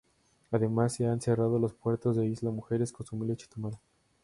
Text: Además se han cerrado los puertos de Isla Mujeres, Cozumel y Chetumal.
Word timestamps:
Además 0.49 0.95
se 0.95 1.05
han 1.05 1.21
cerrado 1.21 1.59
los 1.59 1.75
puertos 1.75 2.15
de 2.15 2.25
Isla 2.25 2.49
Mujeres, 2.49 2.91
Cozumel 2.91 3.29
y 3.33 3.35
Chetumal. 3.35 3.77